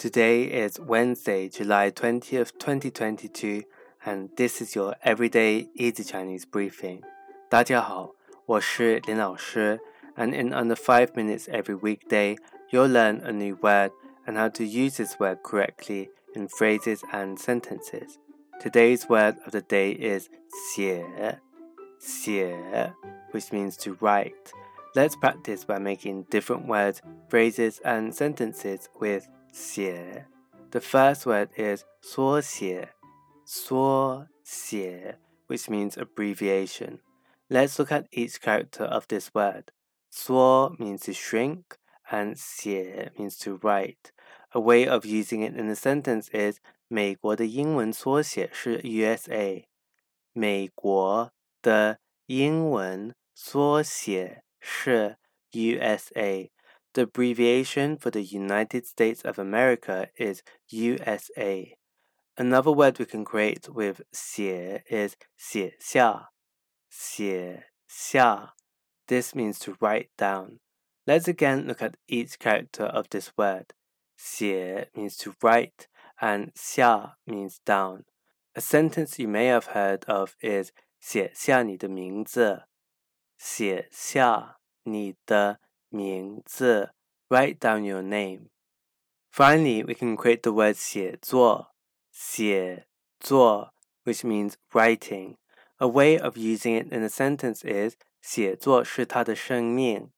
[0.00, 3.64] Today is Wednesday, July 20th, 2022,
[4.04, 7.02] and this is your everyday easy Chinese briefing.
[7.48, 9.80] 大家好，我是林老师,
[10.16, 12.36] and in under 5 minutes every weekday,
[12.70, 13.90] you'll learn a new word
[14.26, 18.18] and how to use this word correctly in phrases and sentences.
[18.60, 20.28] Today's word of the day is
[20.74, 21.40] 写,
[21.98, 22.92] 写,
[23.32, 24.52] which means to write.
[24.94, 30.26] Let's practice by making different words, phrases, and sentences with 写.
[30.70, 32.90] The first word is 缩写,
[33.44, 35.16] 缩写,
[35.46, 37.00] which means abbreviation.
[37.48, 39.72] Let's look at each character of this word.
[40.10, 41.78] 缩 means to shrink,
[42.10, 44.12] and 写 means to write.
[44.52, 49.64] A way of using it in a sentence is 美国的英文缩写是 USA。
[50.32, 55.18] 美国的英文缩写是
[55.52, 56.50] USA.
[56.94, 61.76] The abbreviation for the United States of America is USA.
[62.38, 66.28] Another word we can create with 写 is 写下,
[66.90, 68.54] 写下.
[69.06, 70.60] This means to write down.
[71.06, 73.74] Let's again look at each character of this word.
[74.18, 75.88] 写 means to write
[76.20, 78.04] and 下 means down.
[78.54, 82.64] A sentence you may have heard of is 写下你的名字。
[83.38, 85.66] 写下你的名字.
[87.28, 88.50] Write down your name.
[89.30, 91.72] Finally, we can create the word 写作,
[92.12, 92.86] 写
[93.18, 93.72] 作,
[94.04, 95.36] which means writing.
[95.78, 100.10] A way of using it in a sentence is 写作是他的生命。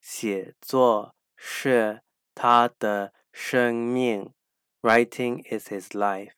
[0.00, 2.02] 写作是
[2.34, 4.34] 他的生命.
[4.82, 6.32] Writing is his life.